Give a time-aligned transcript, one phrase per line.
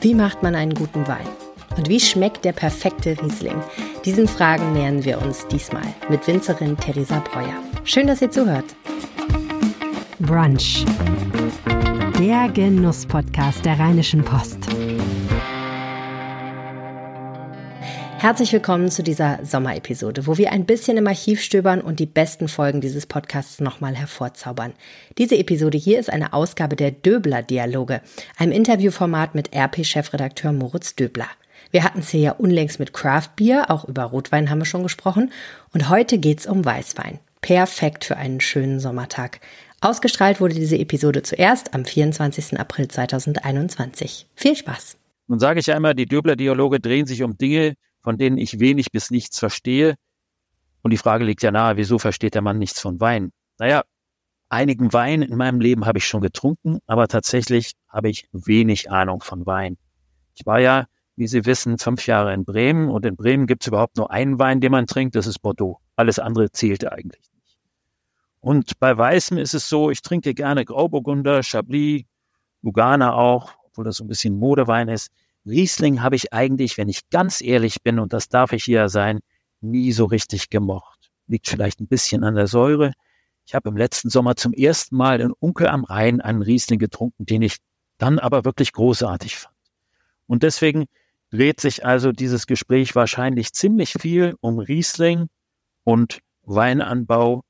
[0.00, 1.26] Wie macht man einen guten Wein?
[1.76, 3.60] Und wie schmeckt der perfekte Riesling?
[4.04, 7.62] Diesen Fragen nähern wir uns diesmal mit Winzerin Theresa Breuer.
[7.82, 8.64] Schön, dass ihr zuhört.
[10.20, 10.84] Brunch.
[12.18, 14.68] Der Genuss-Podcast der Rheinischen Post.
[18.20, 22.48] Herzlich willkommen zu dieser Sommerepisode, wo wir ein bisschen im Archiv stöbern und die besten
[22.48, 24.72] Folgen dieses Podcasts nochmal hervorzaubern.
[25.18, 28.00] Diese Episode hier ist eine Ausgabe der Döbler-Dialoge,
[28.36, 31.28] einem Interviewformat mit RP-Chefredakteur Moritz Döbler.
[31.70, 34.82] Wir hatten es hier ja unlängst mit Craft Beer, auch über Rotwein haben wir schon
[34.82, 35.30] gesprochen.
[35.72, 37.20] Und heute geht's um Weißwein.
[37.40, 39.38] Perfekt für einen schönen Sommertag.
[39.80, 42.58] Ausgestrahlt wurde diese Episode zuerst am 24.
[42.58, 44.26] April 2021.
[44.34, 44.96] Viel Spaß!
[45.28, 48.90] Nun sage ich ja immer, die Döbler-Dialoge drehen sich um Dinge, von denen ich wenig
[48.92, 49.94] bis nichts verstehe.
[50.82, 53.32] Und die Frage liegt ja nahe, wieso versteht der Mann nichts von Wein?
[53.58, 53.82] Naja,
[54.48, 59.20] einigen Wein in meinem Leben habe ich schon getrunken, aber tatsächlich habe ich wenig Ahnung
[59.22, 59.76] von Wein.
[60.34, 60.86] Ich war ja
[61.18, 64.38] wie Sie wissen, fünf Jahre in Bremen und in Bremen gibt es überhaupt nur einen
[64.38, 65.80] Wein, den man trinkt, das ist Bordeaux.
[65.96, 67.58] Alles andere zählte eigentlich nicht.
[68.38, 72.04] Und bei Weißem ist es so, ich trinke gerne Grauburgunder, Chablis,
[72.62, 75.10] Lugana auch, obwohl das so ein bisschen Modewein ist.
[75.48, 79.20] Riesling habe ich eigentlich, wenn ich ganz ehrlich bin, und das darf ich hier sein,
[79.60, 81.10] nie so richtig gemocht.
[81.26, 82.92] Liegt vielleicht ein bisschen an der Säure.
[83.46, 87.26] Ich habe im letzten Sommer zum ersten Mal in Unkel am Rhein einen Riesling getrunken,
[87.26, 87.56] den ich
[87.98, 89.54] dann aber wirklich großartig fand.
[90.26, 90.86] Und deswegen
[91.30, 95.28] dreht sich also dieses Gespräch wahrscheinlich ziemlich viel um Riesling
[95.84, 97.42] und Weinanbau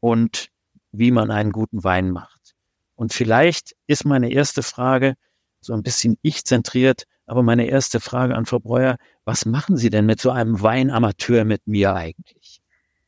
[0.00, 0.48] und
[0.92, 2.54] wie man einen guten Wein macht.
[2.94, 5.14] Und vielleicht ist meine erste Frage
[5.60, 10.06] so ein bisschen ich-zentriert, aber meine erste Frage an Frau Breuer, was machen Sie denn
[10.06, 12.60] mit so einem Weinamateur mit mir eigentlich?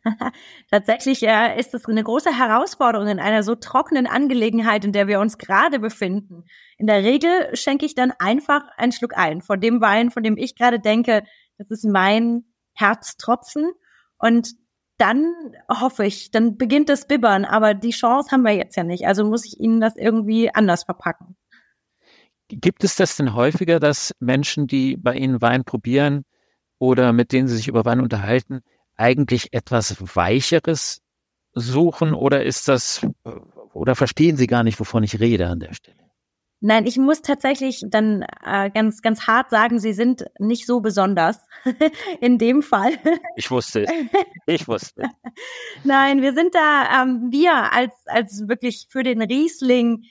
[0.71, 5.21] Tatsächlich äh, ist es eine große Herausforderung in einer so trockenen Angelegenheit, in der wir
[5.21, 6.45] uns gerade befinden.
[6.79, 10.37] In der Regel schenke ich dann einfach einen Schluck ein von dem Wein, von dem
[10.37, 11.25] ich gerade denke,
[11.59, 12.45] das ist mein
[12.75, 13.71] Herztropfen.
[14.19, 14.55] Und
[14.99, 15.35] dann
[15.69, 19.07] hoffe ich, dann beginnt das Bibbern, aber die Chance haben wir jetzt ja nicht.
[19.07, 21.37] Also muss ich Ihnen das irgendwie anders verpacken.
[22.49, 26.25] Gibt es das denn häufiger, dass Menschen, die bei Ihnen Wein probieren
[26.79, 28.61] oder mit denen Sie sich über Wein unterhalten,
[28.97, 31.03] eigentlich etwas Weicheres
[31.53, 33.07] suchen oder ist das,
[33.73, 36.07] oder verstehen Sie gar nicht, wovon ich rede an der Stelle?
[36.61, 41.39] Nein, ich muss tatsächlich dann äh, ganz, ganz hart sagen, Sie sind nicht so besonders
[42.21, 42.93] in dem Fall.
[43.37, 43.91] Ich wusste es.
[44.47, 45.09] Ich wusste es.
[45.85, 50.05] Nein, wir sind da, ähm, wir als, als wirklich für den Riesling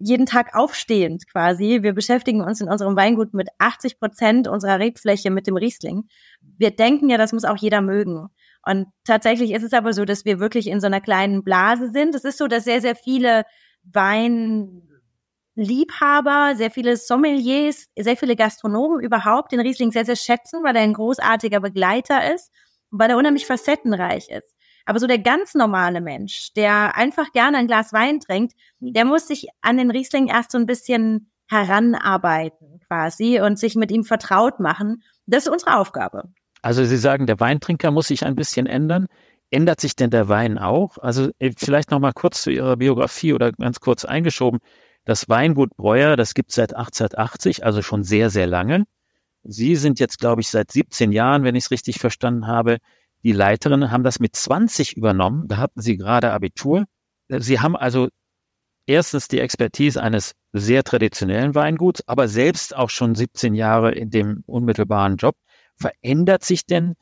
[0.00, 1.82] jeden Tag aufstehend quasi.
[1.82, 6.04] Wir beschäftigen uns in unserem Weingut mit 80 Prozent unserer Rebfläche mit dem Riesling.
[6.40, 8.28] Wir denken ja, das muss auch jeder mögen.
[8.66, 12.14] Und tatsächlich ist es aber so, dass wir wirklich in so einer kleinen Blase sind.
[12.14, 13.44] Es ist so, dass sehr, sehr viele
[13.84, 20.82] Weinliebhaber, sehr viele Sommeliers, sehr viele Gastronomen überhaupt den Riesling sehr, sehr schätzen, weil er
[20.82, 22.50] ein großartiger Begleiter ist
[22.90, 24.54] und weil er unheimlich facettenreich ist.
[24.84, 28.92] Aber so der ganz normale Mensch, der einfach gerne ein Glas Wein trinkt, mhm.
[28.92, 33.90] der muss sich an den Riesling erst so ein bisschen heranarbeiten quasi und sich mit
[33.90, 35.02] ihm vertraut machen.
[35.26, 36.24] Das ist unsere Aufgabe.
[36.62, 39.06] Also Sie sagen, der Weintrinker muss sich ein bisschen ändern.
[39.50, 40.98] Ändert sich denn der Wein auch?
[40.98, 44.60] Also äh, vielleicht noch mal kurz zu Ihrer Biografie oder ganz kurz eingeschoben.
[45.04, 48.84] Das Weingut Breuer, das gibt es seit 1880, also schon sehr, sehr lange.
[49.42, 52.76] Sie sind jetzt, glaube ich, seit 17 Jahren, wenn ich es richtig verstanden habe,
[53.22, 55.48] die Leiterin, haben das mit 20 übernommen.
[55.48, 56.84] Da hatten Sie gerade Abitur.
[57.28, 58.08] Sie haben also
[58.86, 64.42] erstens die Expertise eines sehr traditionellen Weinguts, aber selbst auch schon 17 Jahre in dem
[64.46, 65.36] unmittelbaren Job.
[65.76, 66.94] Verändert sich denn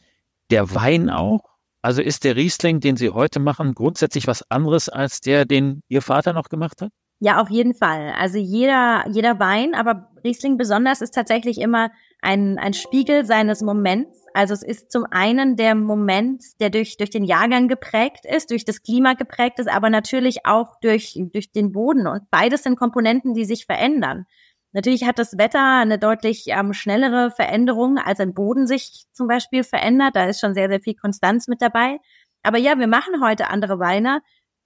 [0.50, 1.40] der Wein auch?
[1.80, 6.02] Also ist der Riesling, den Sie heute machen, grundsätzlich was anderes als der, den Ihr
[6.02, 6.90] Vater noch gemacht hat?
[7.20, 8.12] Ja, auf jeden Fall.
[8.16, 11.90] Also jeder, jeder Wein, aber Riesling besonders ist tatsächlich immer
[12.20, 14.24] ein, ein Spiegel seines Moments.
[14.34, 18.64] Also es ist zum einen der Moment, der durch, durch den Jahrgang geprägt ist, durch
[18.64, 22.06] das Klima geprägt ist, aber natürlich auch durch, durch den Boden.
[22.06, 24.26] Und beides sind Komponenten, die sich verändern.
[24.72, 29.64] Natürlich hat das Wetter eine deutlich ähm, schnellere Veränderung, als ein Boden sich zum Beispiel
[29.64, 30.14] verändert.
[30.14, 31.98] Da ist schon sehr, sehr viel Konstanz mit dabei.
[32.42, 34.20] Aber ja, wir machen heute andere Weine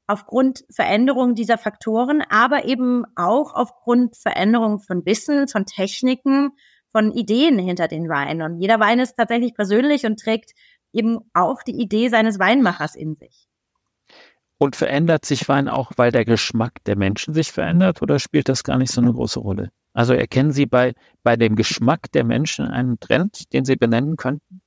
[0.09, 6.51] aufgrund Veränderung dieser Faktoren, aber eben auch aufgrund Veränderung von Wissen, von Techniken,
[6.93, 8.43] von Ideen hinter den Weinen.
[8.43, 10.53] Und jeder Wein ist tatsächlich persönlich und trägt
[10.93, 13.49] eben auch die Idee seines Weinmachers in sich.
[14.59, 18.63] Und verändert sich Wein auch, weil der Geschmack der Menschen sich verändert oder spielt das
[18.63, 19.71] gar nicht so eine große Rolle?
[19.93, 24.63] Also erkennen Sie bei, bei dem Geschmack der Menschen einen Trend, den Sie benennen könnten?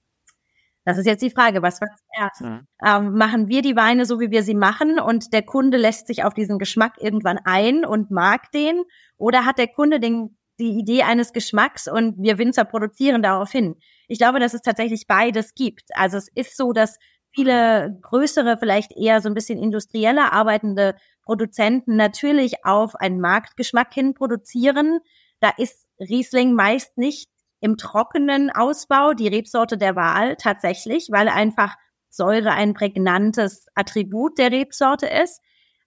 [0.86, 2.42] Das ist jetzt die Frage, was war zuerst?
[2.42, 2.68] Mhm.
[2.86, 6.24] Ähm, machen wir die Weine so, wie wir sie machen und der Kunde lässt sich
[6.24, 8.84] auf diesen Geschmack irgendwann ein und mag den?
[9.18, 13.76] Oder hat der Kunde den die Idee eines Geschmacks und wir Winzer produzieren darauf hin.
[14.08, 15.90] Ich glaube, dass es tatsächlich beides gibt.
[15.96, 16.98] Also es ist so, dass
[17.34, 24.14] viele größere, vielleicht eher so ein bisschen industrieller arbeitende Produzenten natürlich auf einen Marktgeschmack hin
[24.14, 25.00] produzieren.
[25.42, 27.30] Da ist Riesling meist nicht
[27.60, 31.76] im trockenen Ausbau die Rebsorte der Wahl tatsächlich, weil einfach
[32.10, 35.42] Säure ein prägnantes Attribut der Rebsorte ist.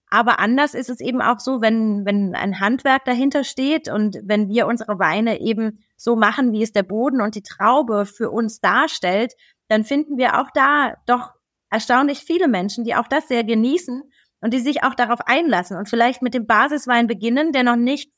[0.09, 4.49] Aber anders ist es eben auch so, wenn, wenn ein Handwerk dahinter steht und wenn
[4.49, 8.59] wir unsere Weine eben so machen, wie es der Boden und die Traube für uns
[8.59, 9.33] darstellt,
[9.67, 11.33] dann finden wir auch da doch
[11.69, 14.01] erstaunlich viele Menschen, die auch das sehr genießen
[14.41, 18.11] und die sich auch darauf einlassen und vielleicht mit dem Basiswein beginnen, der noch nicht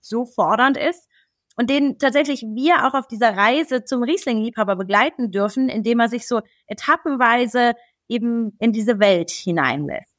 [0.00, 1.06] so fordernd ist
[1.56, 6.26] und den tatsächlich wir auch auf dieser Reise zum Riesling-Liebhaber begleiten dürfen, indem er sich
[6.26, 7.74] so etappenweise
[8.08, 10.13] eben in diese Welt hineinlässt.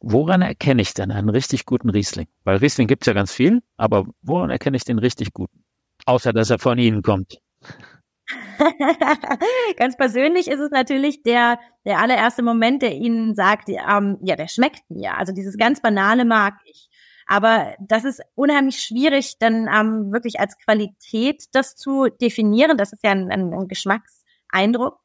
[0.00, 2.28] Woran erkenne ich denn einen richtig guten Riesling?
[2.44, 5.64] Weil Riesling gibt es ja ganz viel, aber woran erkenne ich den richtig guten?
[6.06, 7.38] Außer, dass er von Ihnen kommt.
[9.76, 14.48] ganz persönlich ist es natürlich der, der allererste Moment, der Ihnen sagt, ähm, ja, der
[14.48, 15.16] schmeckt mir.
[15.16, 16.88] Also dieses ganz banale mag ich.
[17.26, 22.78] Aber das ist unheimlich schwierig, dann ähm, wirklich als Qualität das zu definieren.
[22.78, 24.98] Das ist ja ein, ein, ein Geschmackseindruck.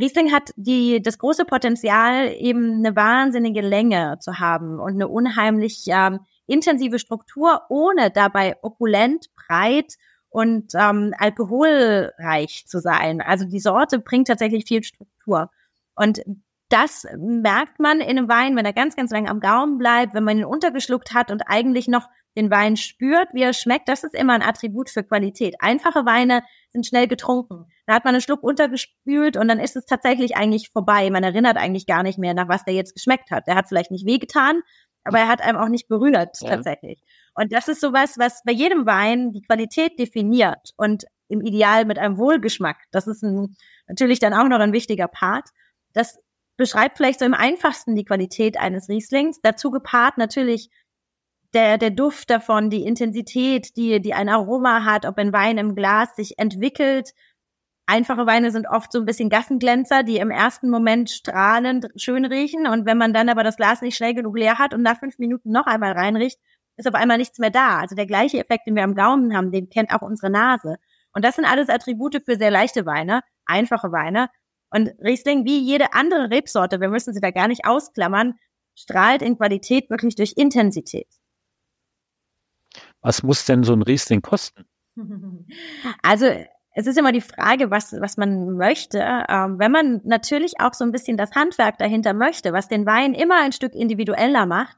[0.00, 5.84] Riesling hat die, das große Potenzial, eben eine wahnsinnige Länge zu haben und eine unheimlich
[5.88, 9.94] ähm, intensive Struktur, ohne dabei opulent, breit
[10.28, 13.20] und ähm, alkoholreich zu sein.
[13.20, 15.50] Also die Sorte bringt tatsächlich viel Struktur.
[15.94, 16.22] Und
[16.70, 20.24] das merkt man in einem Wein, wenn er ganz, ganz lange am Gaumen bleibt, wenn
[20.24, 23.88] man ihn untergeschluckt hat und eigentlich noch den Wein spürt, wie er schmeckt.
[23.88, 25.56] Das ist immer ein Attribut für Qualität.
[25.58, 27.66] Einfache Weine sind schnell getrunken.
[27.86, 31.10] Da hat man einen Schluck untergespült und dann ist es tatsächlich eigentlich vorbei.
[31.10, 33.48] Man erinnert eigentlich gar nicht mehr, nach was der jetzt geschmeckt hat.
[33.48, 34.62] Der hat vielleicht nicht wehgetan,
[35.02, 36.50] aber er hat einem auch nicht berührt ja.
[36.50, 37.02] tatsächlich.
[37.34, 41.98] Und das ist sowas, was bei jedem Wein die Qualität definiert und im Ideal mit
[41.98, 42.76] einem Wohlgeschmack.
[42.92, 43.56] Das ist ein,
[43.88, 45.48] natürlich dann auch noch ein wichtiger Part.
[45.92, 46.18] Das
[46.60, 49.40] beschreibt vielleicht so im einfachsten die Qualität eines Rieslings.
[49.42, 50.70] Dazu gepaart natürlich
[51.54, 55.74] der, der Duft davon, die Intensität, die, die ein Aroma hat, ob ein Wein im
[55.74, 57.12] Glas sich entwickelt.
[57.86, 62.66] Einfache Weine sind oft so ein bisschen Gassenglänzer, die im ersten Moment strahlend schön riechen.
[62.66, 65.18] Und wenn man dann aber das Glas nicht schnell genug leer hat und nach fünf
[65.18, 66.38] Minuten noch einmal reinriecht,
[66.76, 67.78] ist auf einmal nichts mehr da.
[67.78, 70.76] Also der gleiche Effekt, den wir am Gaumen haben, den kennt auch unsere Nase.
[71.12, 74.28] Und das sind alles Attribute für sehr leichte Weine, einfache Weine.
[74.70, 78.34] Und Riesling, wie jede andere Rebsorte, wir müssen sie da gar nicht ausklammern,
[78.74, 81.08] strahlt in Qualität wirklich durch Intensität.
[83.00, 84.64] Was muss denn so ein Riesling kosten?
[86.02, 86.26] Also
[86.72, 88.98] es ist immer die Frage, was, was man möchte.
[89.28, 93.14] Ähm, wenn man natürlich auch so ein bisschen das Handwerk dahinter möchte, was den Wein
[93.14, 94.76] immer ein Stück individueller macht,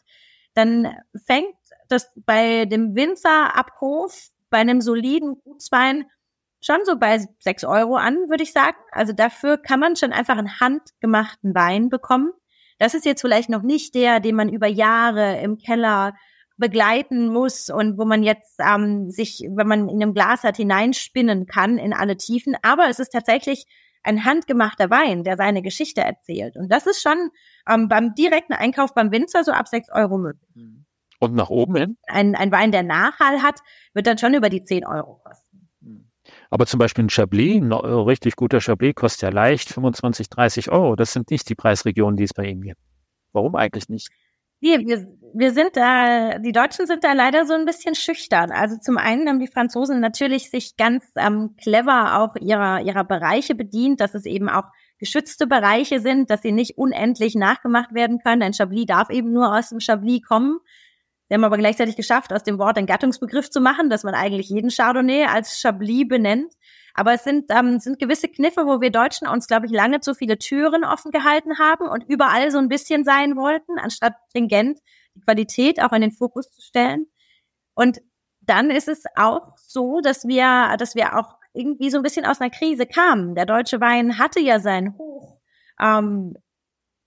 [0.54, 0.94] dann
[1.26, 1.54] fängt
[1.88, 6.06] das bei dem Winzer ab Hof, bei einem soliden Gutswein
[6.62, 8.76] schon so bei sechs Euro an, würde ich sagen.
[8.90, 12.32] Also dafür kann man schon einfach einen handgemachten Wein bekommen.
[12.78, 16.14] Das ist jetzt vielleicht noch nicht der, den man über Jahre im Keller
[16.56, 21.46] begleiten muss und wo man jetzt ähm, sich, wenn man in einem Glas hat, hineinspinnen
[21.46, 22.56] kann in alle Tiefen.
[22.62, 23.66] Aber es ist tatsächlich
[24.04, 26.56] ein handgemachter Wein, der seine Geschichte erzählt.
[26.56, 27.30] Und das ist schon
[27.68, 30.50] ähm, beim direkten Einkauf beim Winzer so ab sechs Euro möglich.
[31.18, 31.96] Und nach oben hin?
[32.06, 33.60] Ein, ein Wein, der Nachhall hat,
[33.94, 35.41] wird dann schon über die zehn Euro kosten.
[36.52, 40.96] Aber zum Beispiel ein Chablis, ein richtig guter Chablis kostet ja leicht 25, 30 Euro.
[40.96, 42.78] Das sind nicht die Preisregionen, die es bei Ihnen gibt.
[43.32, 44.10] Warum eigentlich nicht?
[44.60, 48.50] Wir, wir, wir sind da, die Deutschen sind da leider so ein bisschen schüchtern.
[48.50, 53.54] Also zum einen haben die Franzosen natürlich sich ganz ähm, clever auch ihrer, ihrer Bereiche
[53.54, 54.64] bedient, dass es eben auch
[54.98, 58.42] geschützte Bereiche sind, dass sie nicht unendlich nachgemacht werden können.
[58.42, 60.58] Ein Chablis darf eben nur aus dem Chablis kommen.
[61.32, 64.50] Sie haben aber gleichzeitig geschafft, aus dem Wort einen Gattungsbegriff zu machen, dass man eigentlich
[64.50, 66.52] jeden Chardonnay als Chablis benennt.
[66.92, 70.14] Aber es sind, ähm, sind gewisse Kniffe, wo wir Deutschen uns, glaube ich, lange zu
[70.14, 74.78] viele Türen offen gehalten haben und überall so ein bisschen sein wollten, anstatt stringent
[75.14, 77.06] die Qualität auch in den Fokus zu stellen.
[77.72, 78.02] Und
[78.42, 82.42] dann ist es auch so, dass wir, dass wir auch irgendwie so ein bisschen aus
[82.42, 83.34] einer Krise kamen.
[83.36, 85.40] Der deutsche Wein hatte ja seinen Hoch.
[85.80, 86.34] Ähm,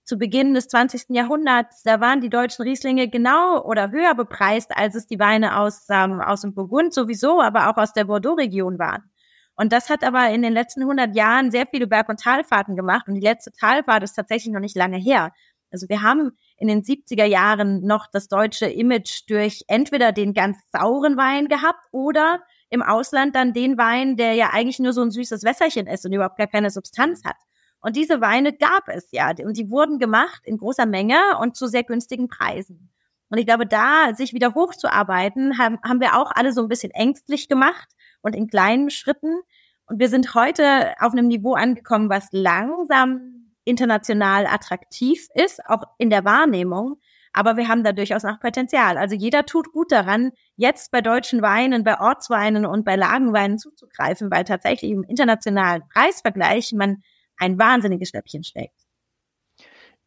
[0.06, 1.06] zu Beginn des 20.
[1.08, 5.86] Jahrhunderts, da waren die deutschen Rieslinge genau oder höher bepreist, als es die Weine aus,
[5.90, 9.10] ähm, aus dem Burgund sowieso, aber auch aus der Bordeaux-Region waren.
[9.56, 13.08] Und das hat aber in den letzten 100 Jahren sehr viele Berg- und Talfahrten gemacht.
[13.08, 15.32] Und die letzte Talfahrt ist tatsächlich noch nicht lange her.
[15.72, 20.58] Also wir haben in den 70er Jahren noch das deutsche Image durch entweder den ganz
[20.70, 25.10] sauren Wein gehabt oder im Ausland dann den Wein, der ja eigentlich nur so ein
[25.10, 27.36] süßes Wässerchen ist und überhaupt gar keine Substanz hat.
[27.80, 31.66] Und diese Weine gab es ja und die wurden gemacht in großer Menge und zu
[31.66, 32.90] sehr günstigen Preisen.
[33.28, 36.92] Und ich glaube, da sich wieder hochzuarbeiten, haben, haben wir auch alle so ein bisschen
[36.92, 37.88] ängstlich gemacht
[38.22, 39.40] und in kleinen Schritten.
[39.86, 46.10] Und wir sind heute auf einem Niveau angekommen, was langsam international attraktiv ist, auch in
[46.10, 47.00] der Wahrnehmung.
[47.32, 48.96] Aber wir haben da durchaus noch Potenzial.
[48.96, 54.30] Also jeder tut gut daran, jetzt bei deutschen Weinen, bei Ortsweinen und bei Lagenweinen zuzugreifen,
[54.30, 57.02] weil tatsächlich im internationalen Preisvergleich man
[57.38, 58.74] ein wahnsinniges Schnäppchen steckt.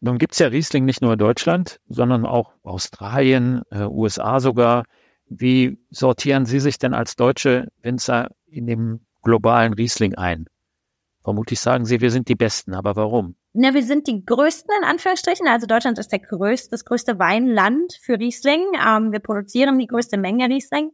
[0.02, 4.86] Nun gibt's ja Riesling nicht nur in Deutschland, sondern auch Australien, äh, USA sogar.
[5.26, 10.46] Wie sortieren Sie sich denn als deutsche Winzer in dem globalen Riesling ein?
[11.24, 13.36] Vermutlich sagen Sie, wir sind die Besten, aber warum?
[13.54, 15.48] Na, wir sind die größten in Anführungsstrichen.
[15.48, 18.64] Also Deutschland ist der größte, das größte Weinland für Riesling.
[18.76, 20.92] Ähm, wir produzieren die größte Menge Riesling.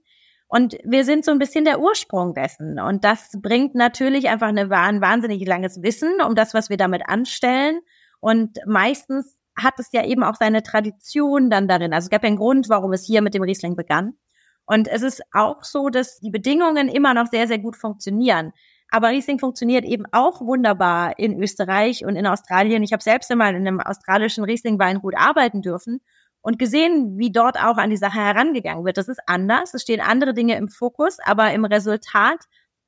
[0.48, 2.80] Und wir sind so ein bisschen der Ursprung dessen.
[2.80, 7.04] Und das bringt natürlich einfach eine, ein wahnsinnig langes Wissen um das, was wir damit
[7.08, 7.80] anstellen.
[8.20, 11.94] Und meistens hat es ja eben auch seine Tradition dann darin.
[11.94, 14.14] Also es gab ja einen Grund, warum es hier mit dem Riesling begann.
[14.66, 18.52] Und es ist auch so, dass die Bedingungen immer noch sehr, sehr gut funktionieren.
[18.90, 22.84] Aber Riesling funktioniert eben auch wunderbar in Österreich und in Australien.
[22.84, 26.02] Ich habe selbst einmal in einem australischen Riesling-Weingut arbeiten dürfen
[26.46, 28.98] und gesehen, wie dort auch an die Sache herangegangen wird.
[28.98, 32.38] Das ist anders, es stehen andere Dinge im Fokus, aber im Resultat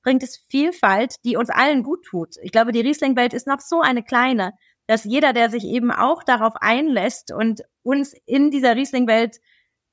[0.03, 2.35] bringt es Vielfalt, die uns allen gut tut.
[2.43, 4.53] Ich glaube, die Riesling-Welt ist noch so eine kleine,
[4.85, 9.37] dass jeder, der sich eben auch darauf einlässt und uns in dieser Riesling-Welt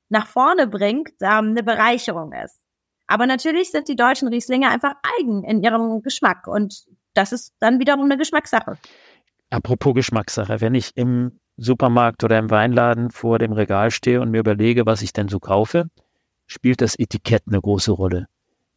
[0.09, 2.61] nach vorne bringt, ähm, eine Bereicherung ist.
[3.07, 7.79] Aber natürlich sind die deutschen Rieslinge einfach eigen in ihrem Geschmack und das ist dann
[7.79, 8.77] wiederum eine Geschmackssache.
[9.49, 14.39] Apropos Geschmackssache, wenn ich im Supermarkt oder im Weinladen vor dem Regal stehe und mir
[14.39, 15.89] überlege, was ich denn so kaufe,
[16.47, 18.27] spielt das Etikett eine große Rolle.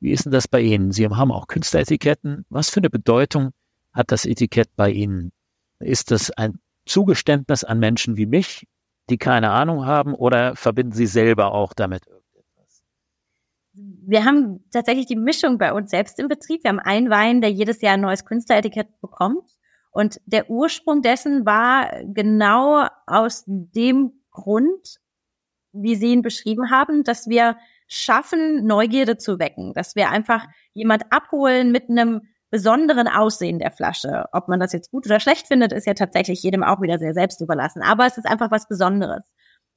[0.01, 0.93] Wie ist denn das bei Ihnen?
[0.93, 2.45] Sie haben auch Künstleretiketten.
[2.51, 3.51] Was für eine Bedeutung
[3.93, 5.33] hat das Etikett bei Ihnen?
[5.81, 8.67] Ist das ein Zugeständnis an Menschen wie mich,
[9.11, 12.03] die keine Ahnung haben, oder verbinden Sie selber auch damit?
[13.75, 16.65] Wir haben tatsächlich die Mischung bei uns selbst im Betrieb.
[16.65, 19.58] Wir haben einen Wein, der jedes Jahr ein neues Künstleretikett bekommt.
[19.91, 24.99] Und der Ursprung dessen war genau aus dem Grund,
[25.73, 27.57] wie Sie ihn beschrieben haben, dass wir
[27.89, 34.27] schaffen, Neugierde zu wecken, dass wir einfach jemand abholen mit einem besonderen Aussehen der Flasche.
[34.33, 37.15] Ob man das jetzt gut oder schlecht findet, ist ja tatsächlich jedem auch wieder sehr
[37.15, 37.83] selbst überlassen.
[37.83, 39.25] Aber es ist einfach was Besonderes.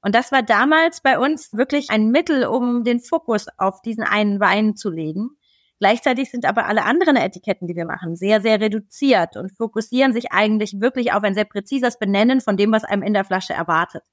[0.01, 4.39] Und das war damals bei uns wirklich ein Mittel, um den Fokus auf diesen einen
[4.39, 5.31] Wein zu legen.
[5.81, 10.31] Gleichzeitig sind aber alle anderen Etiketten, die wir machen, sehr, sehr reduziert und fokussieren sich
[10.31, 14.03] eigentlich wirklich auf ein sehr präzises Benennen von dem, was einem in der Flasche erwartet.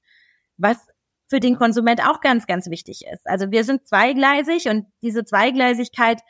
[0.57, 0.87] Was
[1.27, 3.21] für den Konsument auch ganz, ganz wichtig ist.
[3.27, 6.21] Also wir sind zweigleisig und diese Zweigleisigkeit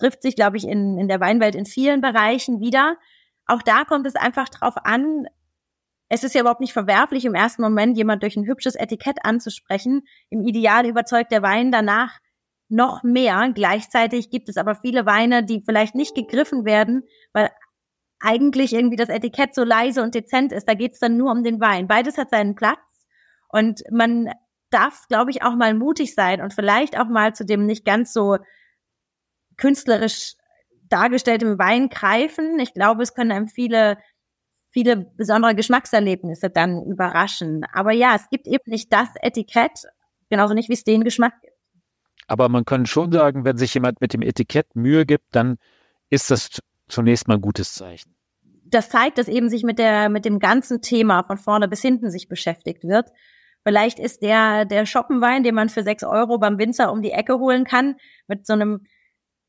[0.00, 2.96] trifft sich, glaube ich, in, in der Weinwelt in vielen Bereichen wieder.
[3.46, 5.28] Auch da kommt es einfach drauf an,
[6.08, 10.08] es ist ja überhaupt nicht verwerflich, im ersten Moment jemand durch ein hübsches Etikett anzusprechen.
[10.28, 12.18] Im Ideal überzeugt der Wein danach
[12.68, 13.50] noch mehr.
[13.54, 17.50] Gleichzeitig gibt es aber viele Weine, die vielleicht nicht gegriffen werden, weil
[18.20, 20.68] eigentlich irgendwie das Etikett so leise und dezent ist.
[20.68, 21.86] Da geht es dann nur um den Wein.
[21.86, 22.78] Beides hat seinen Platz
[23.48, 24.30] und man
[24.70, 28.12] darf, glaube ich, auch mal mutig sein und vielleicht auch mal zu dem nicht ganz
[28.12, 28.38] so
[29.56, 30.34] künstlerisch
[30.88, 32.58] dargestelltem Wein greifen.
[32.60, 33.98] Ich glaube, es können einem viele,
[34.70, 37.64] viele besondere Geschmackserlebnisse dann überraschen.
[37.72, 39.84] Aber ja, es gibt eben nicht das Etikett,
[40.28, 41.34] genauso nicht, wie es den Geschmack.
[42.28, 45.56] Aber man kann schon sagen, wenn sich jemand mit dem Etikett Mühe gibt, dann
[46.10, 48.14] ist das zunächst mal ein gutes Zeichen.
[48.64, 52.10] Das zeigt, dass eben sich mit der, mit dem ganzen Thema von vorne bis hinten
[52.10, 53.10] sich beschäftigt wird.
[53.64, 57.38] Vielleicht ist der, der Shoppenwein, den man für sechs Euro beim Winzer um die Ecke
[57.38, 58.86] holen kann, mit so einem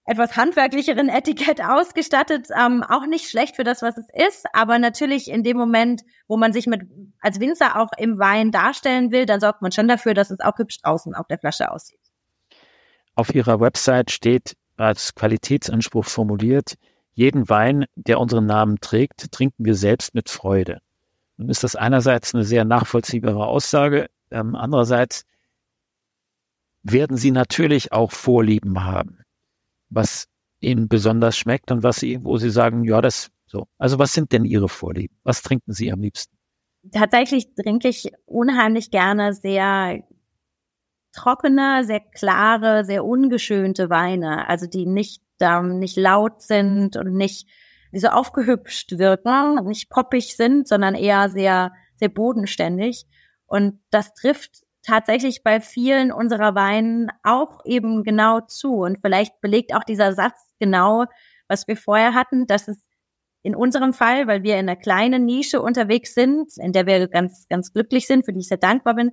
[0.05, 5.29] etwas handwerklicheren Etikett ausgestattet, ähm, auch nicht schlecht für das, was es ist, aber natürlich
[5.29, 6.81] in dem Moment, wo man sich mit
[7.19, 10.57] als Winzer auch im Wein darstellen will, dann sorgt man schon dafür, dass es auch
[10.57, 11.99] hübsch draußen auf der Flasche aussieht.
[13.15, 16.75] Auf Ihrer Website steht als Qualitätsanspruch formuliert,
[17.13, 20.79] jeden Wein, der unseren Namen trägt, trinken wir selbst mit Freude.
[21.37, 25.25] Nun ist das einerseits eine sehr nachvollziehbare Aussage, ähm, andererseits
[26.83, 29.19] werden Sie natürlich auch Vorlieben haben
[29.89, 30.27] was
[30.61, 33.67] Ihnen besonders schmeckt und was Sie, wo Sie sagen, ja, das so.
[33.77, 35.15] Also was sind denn Ihre Vorlieben?
[35.23, 36.35] Was trinken Sie am liebsten?
[36.91, 40.03] Tatsächlich trinke ich unheimlich gerne sehr
[41.11, 47.47] trockene, sehr klare, sehr ungeschönte Weine, also die nicht ähm, nicht laut sind und nicht
[47.91, 53.05] wie so aufgehübscht wirken, nicht poppig sind, sondern eher sehr sehr bodenständig.
[53.45, 58.75] Und das trifft tatsächlich bei vielen unserer Weinen auch eben genau zu.
[58.75, 61.05] Und vielleicht belegt auch dieser Satz genau,
[61.47, 62.89] was wir vorher hatten, dass es
[63.41, 67.47] in unserem Fall, weil wir in einer kleinen Nische unterwegs sind, in der wir ganz,
[67.47, 69.11] ganz glücklich sind, für die ich sehr dankbar bin,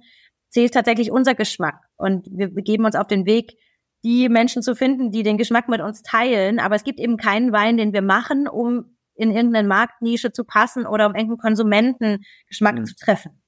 [0.56, 1.82] zählt tatsächlich unser Geschmack.
[1.96, 3.58] Und wir begeben uns auf den Weg,
[4.02, 6.60] die Menschen zu finden, die den Geschmack mit uns teilen.
[6.60, 10.86] Aber es gibt eben keinen Wein, den wir machen, um in irgendeine Marktnische zu passen
[10.86, 12.86] oder um irgendeinen Konsumentengeschmack mhm.
[12.86, 13.42] zu treffen.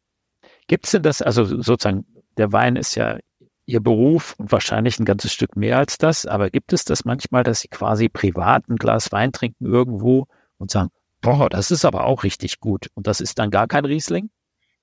[0.67, 2.05] Gibt es denn das, also sozusagen,
[2.37, 3.19] der Wein ist ja
[3.65, 7.43] Ihr Beruf und wahrscheinlich ein ganzes Stück mehr als das, aber gibt es das manchmal,
[7.43, 10.27] dass Sie quasi privat ein Glas Wein trinken irgendwo
[10.59, 10.91] und sagen,
[11.23, 14.29] boah, das ist aber auch richtig gut und das ist dann gar kein Riesling?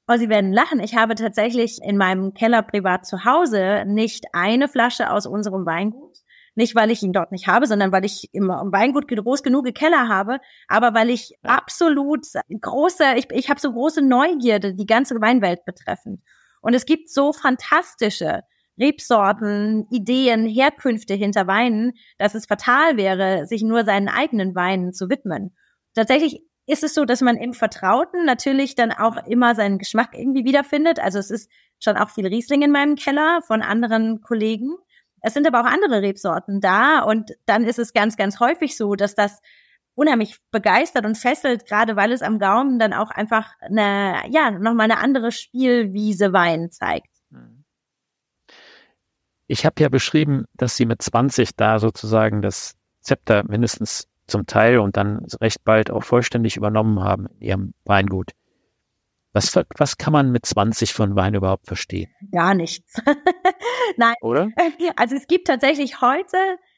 [0.08, 0.80] Oh, Sie werden lachen.
[0.80, 6.18] Ich habe tatsächlich in meinem Keller privat zu Hause nicht eine Flasche aus unserem Weingut.
[6.54, 10.08] Nicht, weil ich ihn dort nicht habe, sondern weil ich im Weingut groß genug Keller
[10.08, 12.26] habe, aber weil ich absolut
[12.62, 16.22] große, ich, ich habe so große Neugierde, die ganze Weinwelt betreffend.
[16.62, 18.44] Und es gibt so fantastische
[18.80, 25.10] Rebsorten, Ideen, Herkünfte hinter Weinen, dass es fatal wäre, sich nur seinen eigenen Weinen zu
[25.10, 25.56] widmen.
[25.94, 30.46] Tatsächlich ist es so, dass man im Vertrauten natürlich dann auch immer seinen Geschmack irgendwie
[30.46, 31.00] wiederfindet.
[31.00, 34.76] Also es ist schon auch viel Riesling in meinem Keller von anderen Kollegen.
[35.22, 38.96] Es sind aber auch andere Rebsorten da und dann ist es ganz, ganz häufig so,
[38.96, 39.42] dass das
[39.96, 44.92] unheimlich begeistert und fesselt, gerade weil es am Gaumen dann auch einfach eine, ja, nochmal
[44.92, 47.10] eine andere Spielwiese Wein zeigt.
[49.48, 54.80] Ich habe ja beschrieben, dass Sie mit 20 da sozusagen das Zepter mindestens zum Teil
[54.80, 58.32] und dann recht bald auch vollständig übernommen haben in Ihrem Weingut.
[59.34, 62.10] Was, was kann man mit 20 von Wein überhaupt verstehen?
[62.32, 63.02] Gar nichts.
[63.98, 64.16] Nein.
[64.22, 64.50] Oder?
[64.96, 66.38] Also es gibt tatsächlich heute,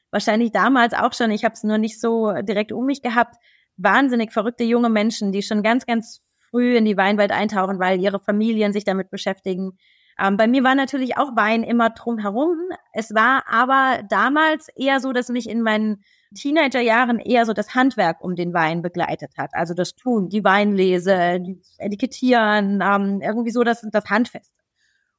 [0.10, 3.36] wahrscheinlich damals auch schon, ich habe es nur nicht so direkt um mich gehabt,
[3.78, 8.20] wahnsinnig verrückte junge Menschen, die schon ganz, ganz früh in die Weinwelt eintauchen, weil ihre
[8.20, 9.78] Familien sich damit beschäftigen,
[10.20, 12.58] ähm, bei mir war natürlich auch Wein immer drumherum.
[12.94, 16.04] Es war aber damals eher so, dass mich in meinen
[16.36, 19.52] Teenagerjahren eher so das Handwerk um den Wein begleitet hat.
[19.54, 24.54] Also das Tun, die Weinlese, die Etikettieren, ähm, irgendwie so das, das Handfeste.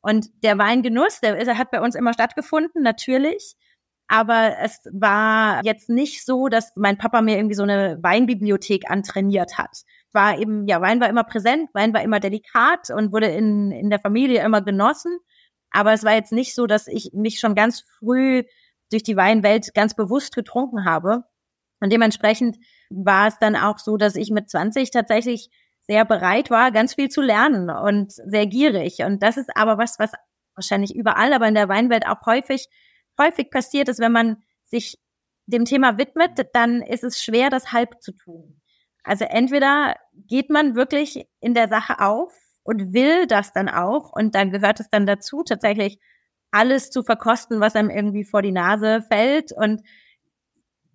[0.00, 3.56] Und der Weingenuss, der, der hat bei uns immer stattgefunden, natürlich.
[4.06, 9.58] Aber es war jetzt nicht so, dass mein Papa mir irgendwie so eine Weinbibliothek antrainiert
[9.58, 13.70] hat war eben, ja, Wein war immer präsent, Wein war immer delikat und wurde in,
[13.70, 15.18] in der Familie immer genossen.
[15.70, 18.44] Aber es war jetzt nicht so, dass ich mich schon ganz früh
[18.90, 21.24] durch die Weinwelt ganz bewusst getrunken habe.
[21.80, 22.58] Und dementsprechend
[22.90, 25.50] war es dann auch so, dass ich mit 20 tatsächlich
[25.82, 28.98] sehr bereit war, ganz viel zu lernen und sehr gierig.
[29.04, 30.12] Und das ist aber was, was
[30.54, 32.66] wahrscheinlich überall, aber in der Weinwelt auch häufig,
[33.18, 34.98] häufig passiert ist, wenn man sich
[35.46, 38.60] dem Thema widmet, dann ist es schwer, das halb zu tun.
[39.02, 44.34] Also entweder geht man wirklich in der Sache auf und will das dann auch und
[44.34, 45.98] dann gehört es dann dazu, tatsächlich
[46.50, 49.82] alles zu verkosten, was einem irgendwie vor die Nase fällt und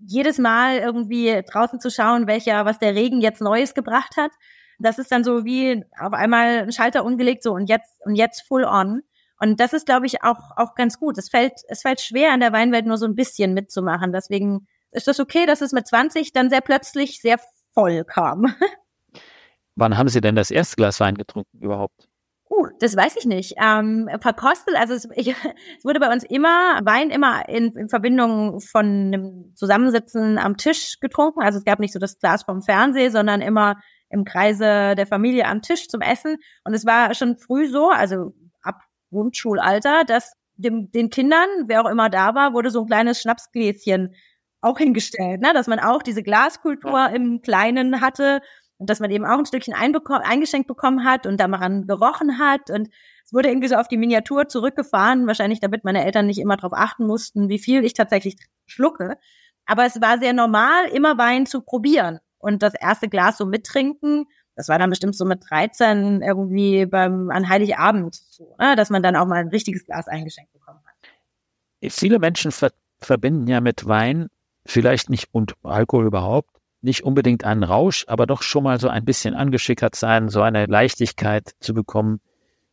[0.05, 4.31] jedes Mal irgendwie draußen zu schauen, welcher, was der Regen jetzt Neues gebracht hat.
[4.79, 8.41] Das ist dann so wie auf einmal ein Schalter umgelegt, so und jetzt, und jetzt
[8.47, 9.01] full on.
[9.39, 11.17] Und das ist, glaube ich, auch, auch ganz gut.
[11.17, 14.11] Es fällt, es fällt schwer, in der Weinwelt nur so ein bisschen mitzumachen.
[14.11, 17.39] Deswegen ist das okay, dass es mit 20 dann sehr plötzlich sehr
[17.73, 18.53] voll kam.
[19.75, 22.07] Wann haben Sie denn das erste Glas Wein getrunken überhaupt?
[22.55, 23.55] Uh, das weiß ich nicht.
[23.57, 25.29] Ähm, verkostet, also es, ich,
[25.77, 30.99] es wurde bei uns immer Wein immer in, in Verbindung von einem Zusammensitzen am Tisch
[30.99, 31.41] getrunken.
[31.41, 33.77] Also es gab nicht so das Glas vom Fernsehen, sondern immer
[34.09, 36.37] im Kreise der Familie am Tisch zum Essen.
[36.63, 41.89] Und es war schon früh so, also ab Grundschulalter, dass dem, den Kindern, wer auch
[41.89, 44.13] immer da war, wurde so ein kleines Schnapsgläschen
[44.61, 45.53] auch hingestellt, ne?
[45.53, 48.41] dass man auch diese Glaskultur im Kleinen hatte
[48.79, 52.89] dass man eben auch ein Stückchen eingeschenkt bekommen hat und daran gerochen hat und
[53.25, 56.73] es wurde irgendwie so auf die Miniatur zurückgefahren, wahrscheinlich damit meine Eltern nicht immer darauf
[56.73, 59.17] achten mussten, wie viel ich tatsächlich schlucke.
[59.65, 64.25] Aber es war sehr normal, immer Wein zu probieren und das erste Glas so mittrinken.
[64.55, 68.75] Das war dann bestimmt so mit 13 irgendwie beim an Heiligabend, so, ne?
[68.75, 71.91] dass man dann auch mal ein richtiges Glas eingeschenkt bekommen hat.
[71.91, 74.29] Viele Menschen ver verbinden ja mit Wein
[74.65, 76.52] vielleicht nicht und Alkohol überhaupt,
[76.83, 80.65] nicht unbedingt einen Rausch, aber doch schon mal so ein bisschen angeschickert sein, so eine
[80.65, 82.19] Leichtigkeit zu bekommen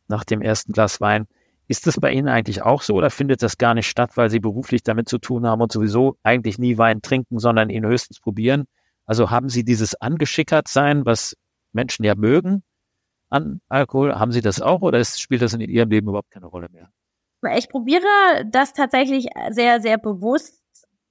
[0.07, 1.27] nach dem ersten Glas Wein.
[1.67, 4.39] Ist das bei Ihnen eigentlich auch so oder findet das gar nicht statt, weil Sie
[4.39, 8.65] beruflich damit zu tun haben und sowieso eigentlich nie Wein trinken, sondern ihn höchstens probieren?
[9.05, 11.37] Also haben Sie dieses angeschickert sein, was
[11.71, 12.63] Menschen ja mögen
[13.29, 14.15] an Alkohol?
[14.15, 16.89] Haben Sie das auch oder spielt das in Ihrem Leben überhaupt keine Rolle mehr?
[17.55, 20.61] Ich probiere das tatsächlich sehr, sehr bewusst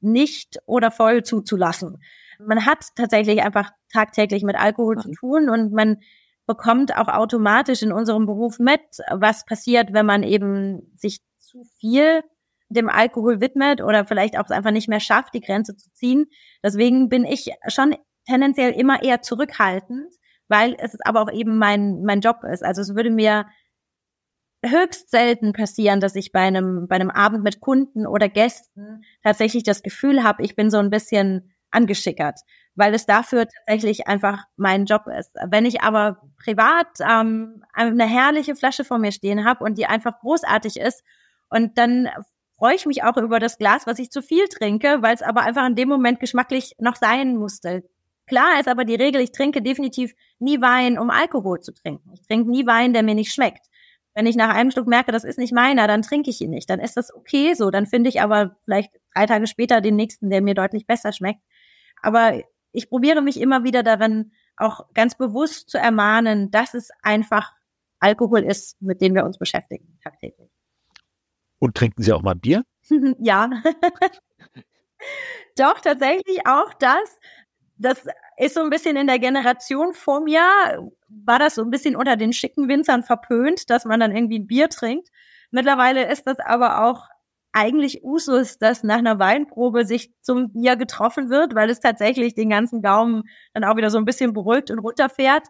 [0.01, 1.99] nicht oder voll zuzulassen.
[2.47, 5.99] Man hat tatsächlich einfach tagtäglich mit Alkohol zu tun und man
[6.47, 12.23] bekommt auch automatisch in unserem Beruf mit, was passiert, wenn man eben sich zu viel
[12.69, 16.27] dem Alkohol widmet oder vielleicht auch einfach nicht mehr schafft, die Grenze zu ziehen.
[16.63, 20.15] Deswegen bin ich schon tendenziell immer eher zurückhaltend,
[20.49, 22.65] weil es aber auch eben mein, mein Job ist.
[22.65, 23.47] Also es würde mir
[24.65, 29.63] höchst selten passieren, dass ich bei einem, bei einem Abend mit Kunden oder Gästen tatsächlich
[29.63, 32.41] das Gefühl habe, ich bin so ein bisschen angeschickert,
[32.75, 35.35] weil es dafür tatsächlich einfach mein Job ist.
[35.49, 40.19] Wenn ich aber privat ähm, eine herrliche Flasche vor mir stehen habe und die einfach
[40.21, 41.03] großartig ist
[41.49, 42.09] und dann
[42.59, 45.43] freue ich mich auch über das Glas, was ich zu viel trinke, weil es aber
[45.43, 47.85] einfach in dem Moment geschmacklich noch sein musste.
[48.27, 52.13] Klar ist aber die Regel, ich trinke definitiv nie Wein, um Alkohol zu trinken.
[52.13, 53.67] Ich trinke nie Wein, der mir nicht schmeckt.
[54.15, 56.69] Wenn ich nach einem Stück merke, das ist nicht meiner, dann trinke ich ihn nicht.
[56.69, 57.71] Dann ist das okay so.
[57.71, 61.41] Dann finde ich aber vielleicht drei Tage später den nächsten, der mir deutlich besser schmeckt.
[62.03, 62.41] Aber
[62.73, 67.53] ich probiere mich immer wieder darin, auch ganz bewusst zu ermahnen, dass es einfach
[67.99, 70.51] Alkohol ist, mit dem wir uns beschäftigen tagtäglich.
[71.59, 72.65] Und trinken Sie auch mal Bier?
[73.19, 73.51] ja.
[75.57, 77.19] Doch, tatsächlich auch das.
[77.77, 80.43] Das ist so ein bisschen in der Generation vor mir,
[81.09, 84.47] war das so ein bisschen unter den schicken Winzern verpönt, dass man dann irgendwie ein
[84.47, 85.09] Bier trinkt.
[85.51, 87.09] Mittlerweile ist das aber auch
[87.53, 92.51] eigentlich Usus, dass nach einer Weinprobe sich zum Bier getroffen wird, weil es tatsächlich den
[92.51, 95.49] ganzen Gaumen dann auch wieder so ein bisschen beruhigt und runterfährt.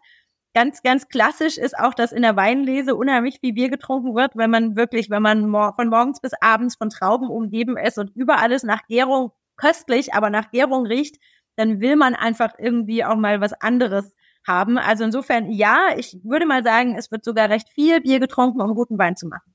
[0.54, 4.50] Ganz, ganz klassisch ist auch, dass in der Weinlese unheimlich viel Bier getrunken wird, wenn
[4.50, 8.64] man wirklich, wenn man von morgens bis abends von Trauben umgeben ist und überall ist
[8.64, 11.16] nach Gärung köstlich, aber nach Gärung riecht,
[11.56, 14.78] dann will man einfach irgendwie auch mal was anderes haben.
[14.78, 18.74] Also insofern, ja, ich würde mal sagen, es wird sogar recht viel Bier getrunken, um
[18.74, 19.54] guten Wein zu machen.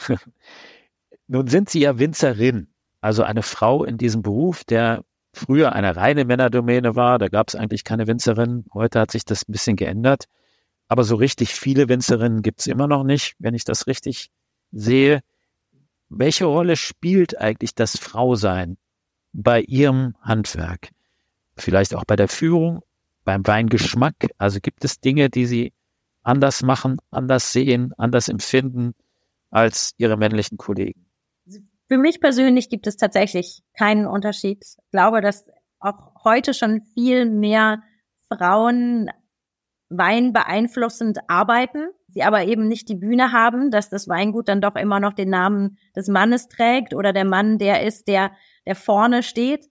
[1.32, 2.68] Nun sind Sie ja Winzerin,
[3.00, 7.18] also eine Frau in diesem Beruf, der früher eine reine Männerdomäne war.
[7.18, 8.66] Da gab es eigentlich keine Winzerin.
[8.74, 10.26] Heute hat sich das ein bisschen geändert.
[10.88, 14.28] Aber so richtig viele Winzerinnen gibt es immer noch nicht, wenn ich das richtig
[14.72, 15.20] sehe.
[16.10, 18.76] Welche Rolle spielt eigentlich das Frausein
[19.32, 20.90] bei Ihrem Handwerk?
[21.56, 22.82] vielleicht auch bei der Führung,
[23.24, 24.16] beim Weingeschmack.
[24.36, 25.72] Also gibt es Dinge, die Sie
[26.22, 28.92] anders machen, anders sehen, anders empfinden
[29.48, 31.06] als Ihre männlichen Kollegen?
[31.92, 34.64] Für mich persönlich gibt es tatsächlich keinen Unterschied.
[34.64, 37.82] Ich glaube, dass auch heute schon viel mehr
[38.28, 39.10] Frauen
[39.90, 44.74] Wein beeinflussend arbeiten, sie aber eben nicht die Bühne haben, dass das Weingut dann doch
[44.76, 48.32] immer noch den Namen des Mannes trägt oder der Mann der ist, der,
[48.66, 49.66] der vorne steht.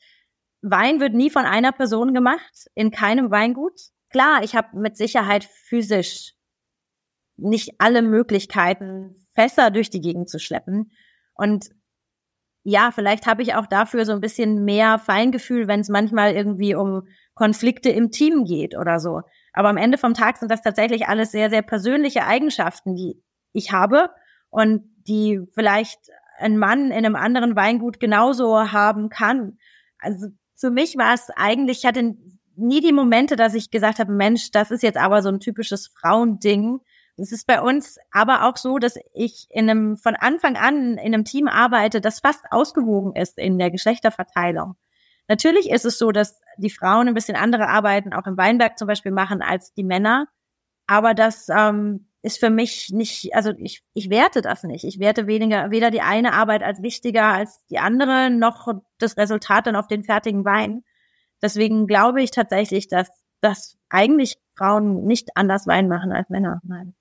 [0.61, 3.81] Wein wird nie von einer Person gemacht, in keinem Weingut.
[4.11, 6.35] Klar, ich habe mit Sicherheit physisch
[7.35, 10.91] nicht alle Möglichkeiten, Fässer durch die Gegend zu schleppen.
[11.33, 11.71] Und
[12.63, 16.75] ja, vielleicht habe ich auch dafür so ein bisschen mehr Feingefühl, wenn es manchmal irgendwie
[16.75, 19.21] um Konflikte im Team geht oder so.
[19.53, 23.21] Aber am Ende vom Tag sind das tatsächlich alles sehr, sehr persönliche Eigenschaften, die
[23.53, 24.09] ich habe
[24.49, 25.99] und die vielleicht
[26.37, 29.57] ein Mann in einem anderen Weingut genauso haben kann.
[29.99, 32.15] Also für mich war es eigentlich, ich hatte
[32.55, 35.87] nie die Momente, dass ich gesagt habe, Mensch, das ist jetzt aber so ein typisches
[35.99, 36.79] Frauending.
[37.21, 41.13] Es ist bei uns aber auch so, dass ich in einem, von Anfang an in
[41.13, 44.75] einem Team arbeite, das fast ausgewogen ist in der Geschlechterverteilung.
[45.27, 48.87] Natürlich ist es so, dass die Frauen ein bisschen andere Arbeiten auch im Weinberg zum
[48.87, 50.27] Beispiel machen als die Männer.
[50.87, 54.83] Aber das ähm, ist für mich nicht, also ich, ich werte das nicht.
[54.83, 59.67] Ich werte weniger, weder die eine Arbeit als wichtiger als die andere, noch das Resultat
[59.67, 60.83] dann auf den fertigen Wein.
[61.41, 63.09] Deswegen glaube ich tatsächlich, dass,
[63.41, 66.59] dass eigentlich Frauen nicht anders Wein machen als Männer.
[66.63, 66.93] Nein.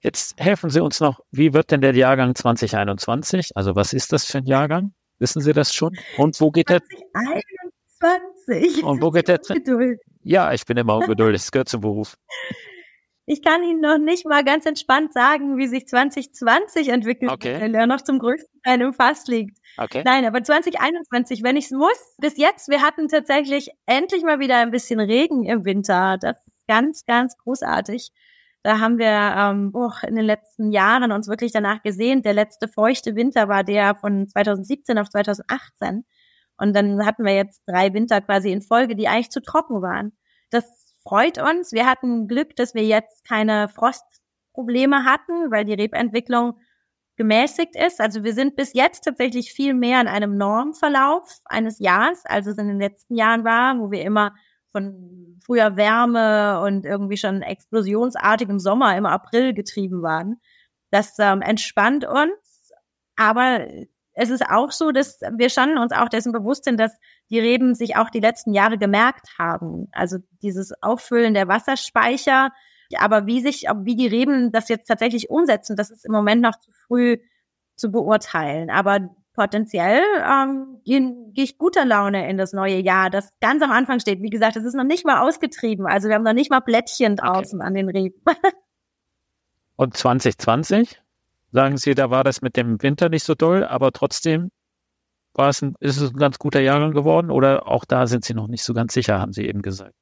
[0.00, 3.56] Jetzt helfen Sie uns noch, wie wird denn der Jahrgang 2021?
[3.56, 4.92] Also was ist das für ein Jahrgang?
[5.18, 5.96] Wissen Sie das schon?
[6.18, 8.80] Und wo geht 2021.
[8.80, 8.84] der?
[8.84, 9.40] Und wo geht der?
[10.22, 11.42] Ja, ich bin immer ungeduldig.
[11.42, 12.16] Das gehört zum Beruf.
[13.28, 17.60] Ich kann Ihnen noch nicht mal ganz entspannt sagen, wie sich 2020 entwickelt, okay.
[17.60, 19.58] weil er noch zum größten Teil im Fass liegt.
[19.76, 20.02] Okay.
[20.04, 24.58] Nein, aber 2021, wenn ich es muss, bis jetzt, wir hatten tatsächlich endlich mal wieder
[24.58, 26.18] ein bisschen Regen im Winter.
[26.20, 28.12] Das ist ganz, ganz großartig.
[28.62, 32.22] Da haben wir ähm, oh, in den letzten Jahren uns wirklich danach gesehen.
[32.22, 36.04] Der letzte feuchte Winter war der von 2017 auf 2018.
[36.58, 40.16] Und dann hatten wir jetzt drei Winter quasi in Folge, die eigentlich zu trocken waren.
[40.50, 40.75] Das
[41.06, 41.72] freut uns.
[41.72, 46.58] Wir hatten Glück, dass wir jetzt keine Frostprobleme hatten, weil die Rebentwicklung
[47.16, 48.00] gemäßigt ist.
[48.00, 52.58] Also wir sind bis jetzt tatsächlich viel mehr in einem Normverlauf eines Jahres, als es
[52.58, 54.34] in den letzten Jahren war, wo wir immer
[54.72, 60.40] von früher Wärme und irgendwie schon explosionsartigem Sommer im April getrieben waren.
[60.90, 62.72] Das ähm, entspannt uns,
[63.16, 63.66] aber
[64.18, 66.92] es ist auch so, dass wir schon uns auch dessen bewusst sind, dass
[67.28, 69.88] die Reben sich auch die letzten Jahre gemerkt haben.
[69.92, 72.50] Also dieses Auffüllen der Wasserspeicher.
[72.96, 76.58] Aber wie sich, wie die Reben das jetzt tatsächlich umsetzen, das ist im Moment noch
[76.58, 77.18] zu früh
[77.76, 78.70] zu beurteilen.
[78.70, 83.70] Aber potenziell ähm, gehe geh ich guter Laune in das neue Jahr, das ganz am
[83.70, 84.22] Anfang steht.
[84.22, 85.86] Wie gesagt, es ist noch nicht mal ausgetrieben.
[85.86, 87.66] Also wir haben noch nicht mal Blättchen draußen okay.
[87.66, 88.22] an den Reben.
[89.76, 91.02] Und 2020?
[91.52, 94.50] Sagen Sie, da war das mit dem Winter nicht so doll, aber trotzdem
[95.34, 98.34] war es ein, ist es ein ganz guter Jahrgang geworden oder auch da sind Sie
[98.34, 99.94] noch nicht so ganz sicher, haben Sie eben gesagt.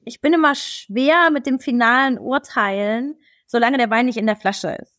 [0.00, 3.16] Ich bin immer schwer mit dem finalen Urteilen,
[3.46, 4.94] solange der Wein nicht in der Flasche ist.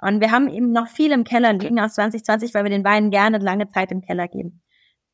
[0.00, 3.10] Und wir haben eben noch viel im Keller liegen aus 2020, weil wir den Wein
[3.10, 4.62] gerne lange Zeit im Keller geben.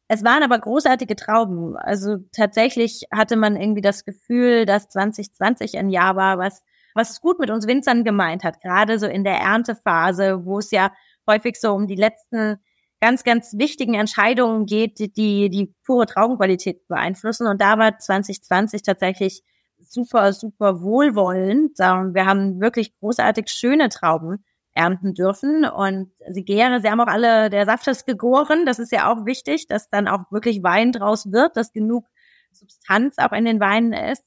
[0.08, 1.76] Es waren aber großartige Trauben.
[1.76, 6.62] Also tatsächlich hatte man irgendwie das Gefühl, dass 2020 ein Jahr war, was,
[6.94, 8.60] was gut mit uns Winzern gemeint hat.
[8.60, 10.92] Gerade so in der Erntephase, wo es ja
[11.28, 12.58] häufig so um die letzten
[13.00, 17.46] ganz, ganz wichtigen Entscheidungen geht, die die, pure Traubenqualität beeinflussen.
[17.46, 19.42] Und da war 2020 tatsächlich
[19.78, 21.78] super, super wohlwollend.
[21.78, 25.64] Wir haben wirklich großartig schöne Trauben ernten dürfen.
[25.64, 28.66] Und sie gären, sie haben auch alle, der Saft ist gegoren.
[28.66, 32.06] Das ist ja auch wichtig, dass dann auch wirklich Wein draus wird, dass genug
[32.52, 34.24] Substanz auch in den Weinen ist.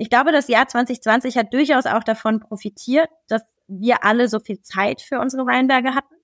[0.00, 4.62] Ich glaube, das Jahr 2020 hat durchaus auch davon profitiert, dass wir alle so viel
[4.62, 6.14] Zeit für unsere Weinberge hatten.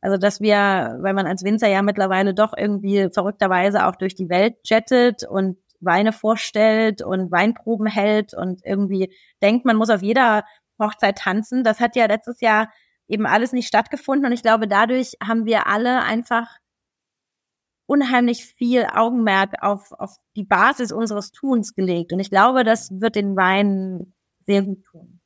[0.00, 4.30] Also, dass wir, weil man als Winzer ja mittlerweile doch irgendwie verrückterweise auch durch die
[4.30, 9.12] Welt jettet und Weine vorstellt und Weinproben hält und irgendwie
[9.42, 10.44] denkt, man muss auf jeder
[10.80, 11.64] Hochzeit tanzen.
[11.64, 12.70] Das hat ja letztes Jahr
[13.08, 14.24] eben alles nicht stattgefunden.
[14.24, 16.48] Und ich glaube, dadurch haben wir alle einfach
[17.88, 22.12] unheimlich viel Augenmerk auf, auf die Basis unseres Tuns gelegt.
[22.12, 25.20] Und ich glaube, das wird den Wein sehr gut tun.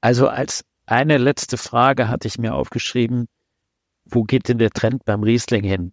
[0.00, 3.28] Also als eine letzte Frage hatte ich mir aufgeschrieben,
[4.04, 5.92] wo geht denn der Trend beim Riesling hin?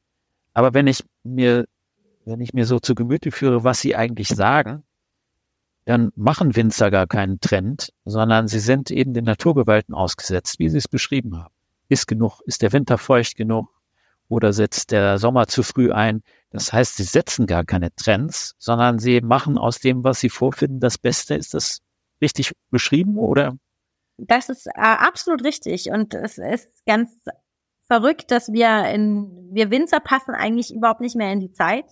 [0.53, 1.67] Aber wenn ich mir,
[2.25, 4.83] wenn ich mir so zu Gemüte führe, was Sie eigentlich sagen,
[5.85, 10.77] dann machen Winzer gar keinen Trend, sondern sie sind eben den Naturgewalten ausgesetzt, wie Sie
[10.77, 11.53] es beschrieben haben.
[11.87, 13.78] Ist genug, ist der Winter feucht genug
[14.29, 16.21] oder setzt der Sommer zu früh ein?
[16.51, 20.79] Das heißt, sie setzen gar keine Trends, sondern sie machen aus dem, was sie vorfinden,
[20.79, 21.35] das Beste.
[21.35, 21.79] Ist das
[22.21, 23.57] richtig beschrieben oder?
[24.17, 27.11] Das ist äh, absolut richtig und es ist ganz
[27.87, 31.85] verrückt, dass wir in, wir Winzer passen eigentlich überhaupt nicht mehr in die Zeit,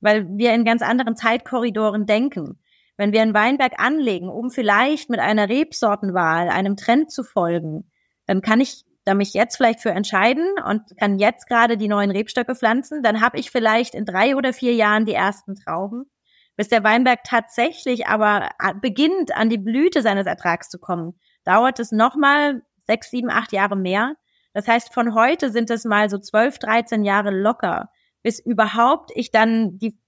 [0.00, 2.58] weil wir in ganz anderen Zeitkorridoren denken.
[2.96, 7.90] Wenn wir einen Weinberg anlegen, um vielleicht mit einer Rebsortenwahl einem Trend zu folgen,
[8.24, 12.10] dann kann ich da mich jetzt vielleicht für entscheiden und kann jetzt gerade die neuen
[12.10, 16.10] Rebstöcke pflanzen, dann habe ich vielleicht in drei oder vier Jahren die ersten Trauben.
[16.56, 18.50] Bis der Weinberg tatsächlich aber
[18.82, 23.76] beginnt, an die Blüte seines Ertrags zu kommen, dauert es nochmal sechs, sieben, acht Jahre
[23.76, 24.14] mehr.
[24.52, 27.90] Das heißt, von heute sind es mal so zwölf, dreizehn Jahre locker,
[28.22, 29.98] bis überhaupt ich dann die,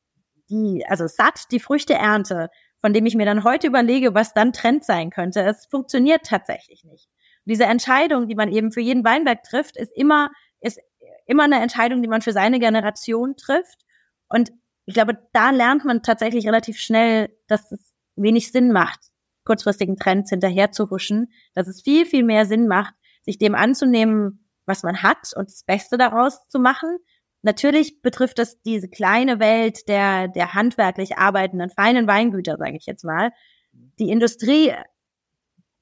[0.50, 2.48] die, also satt die Früchte ernte
[2.80, 5.40] von dem ich mir dann heute überlege, was dann Trend sein könnte.
[5.42, 7.08] Es funktioniert tatsächlich nicht.
[7.48, 10.30] Diese Entscheidung, die man eben für jeden Weinberg trifft, ist immer,
[10.60, 10.78] ist
[11.26, 13.84] immer eine Entscheidung, die man für seine Generation trifft.
[14.28, 14.52] Und
[14.86, 19.00] ich glaube, da lernt man tatsächlich relativ schnell, dass es wenig Sinn macht,
[19.44, 24.48] kurzfristigen Trends hinterher zu huschen, dass es viel, viel mehr Sinn macht, sich dem anzunehmen,
[24.66, 26.98] was man hat und das Beste daraus zu machen
[27.42, 33.04] Natürlich betrifft das diese kleine Welt der, der handwerklich arbeitenden feinen Weingüter, sage ich jetzt
[33.04, 33.30] mal.
[33.72, 34.72] Die Industrie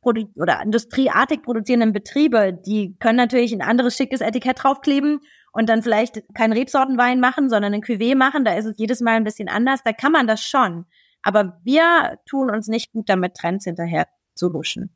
[0.07, 5.21] oder industrieartig produzierenden Betriebe, die können natürlich ein anderes schickes Etikett draufkleben
[5.53, 8.45] und dann vielleicht keinen Rebsortenwein machen, sondern ein Cuvée machen.
[8.45, 9.83] Da ist es jedes Mal ein bisschen anders.
[9.83, 10.87] Da kann man das schon.
[11.23, 14.95] Aber wir tun uns nicht gut damit, Trends hinterher zu huschen.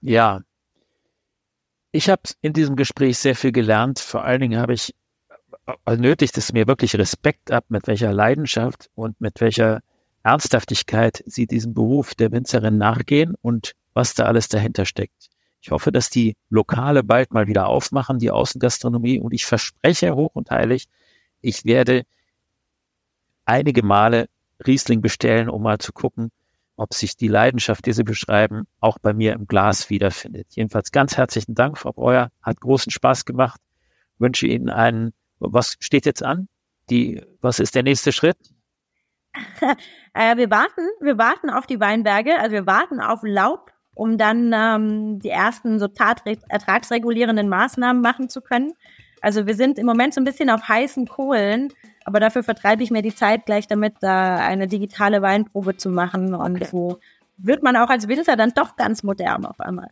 [0.00, 0.40] Ja.
[1.92, 3.98] Ich habe in diesem Gespräch sehr viel gelernt.
[3.98, 4.94] Vor allen Dingen habe ich
[5.88, 9.80] nötigt es mir wirklich Respekt ab, mit welcher Leidenschaft und mit welcher
[10.24, 15.28] Ernsthaftigkeit Sie diesem Beruf der Winzerin nachgehen und was da alles dahinter steckt.
[15.60, 19.20] Ich hoffe, dass die Lokale bald mal wieder aufmachen, die Außengastronomie.
[19.20, 20.88] Und ich verspreche hoch und heilig,
[21.40, 22.04] ich werde
[23.44, 24.28] einige Male
[24.66, 26.30] Riesling bestellen, um mal zu gucken,
[26.76, 30.46] ob sich die Leidenschaft, die Sie beschreiben, auch bei mir im Glas wiederfindet.
[30.50, 32.30] Jedenfalls ganz herzlichen Dank, Frau Breuer.
[32.42, 33.60] Hat großen Spaß gemacht.
[34.18, 35.12] wünsche Ihnen einen
[35.50, 36.48] was steht jetzt an?
[36.90, 38.36] Die, was ist der nächste Schritt?
[40.14, 44.52] äh, wir warten, wir warten auf die Weinberge, also wir warten auf Laub, um dann
[44.54, 45.88] ähm, die ersten so
[46.48, 48.72] ertragsregulierenden Maßnahmen machen zu können.
[49.20, 51.72] Also wir sind im Moment so ein bisschen auf heißen Kohlen,
[52.04, 56.34] aber dafür vertreibe ich mir die Zeit gleich damit, da eine digitale Weinprobe zu machen.
[56.34, 56.98] Und so
[57.36, 59.90] wird man auch als Winzer dann doch ganz modern auf einmal.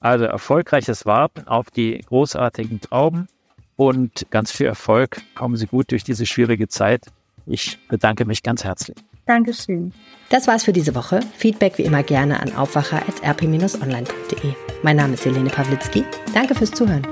[0.00, 3.28] Also erfolgreiches Warten auf die großartigen Trauben
[3.76, 5.20] und ganz viel Erfolg.
[5.34, 7.06] Kommen Sie gut durch diese schwierige Zeit.
[7.46, 8.96] Ich bedanke mich ganz herzlich.
[9.26, 9.92] Dankeschön.
[10.28, 11.20] Das war's für diese Woche.
[11.36, 14.54] Feedback wie immer gerne an aufwacher.rp-online.de.
[14.82, 16.04] Mein Name ist Helene Pawlitzki.
[16.34, 17.06] Danke fürs Zuhören.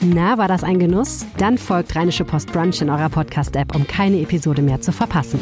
[0.00, 1.26] Na, war das ein Genuss?
[1.38, 5.38] Dann folgt Rheinische Post Brunch in eurer Podcast-App, um keine Episode mehr zu verpassen.